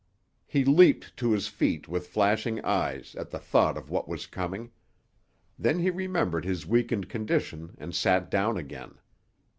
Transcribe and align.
He 0.47 0.65
leaped 0.65 1.15
to 1.17 1.31
his 1.31 1.47
feet, 1.47 1.87
with 1.87 2.07
flashing 2.07 2.59
eyes, 2.65 3.13
at 3.17 3.29
the 3.29 3.37
thought 3.37 3.77
of 3.77 3.91
what 3.91 4.07
was 4.09 4.25
coming. 4.25 4.71
Then 5.59 5.77
he 5.77 5.91
remembered 5.91 6.43
his 6.43 6.65
weakened 6.65 7.07
condition 7.07 7.75
and 7.77 7.93
sat 7.93 8.31
down 8.31 8.57
again. 8.57 8.95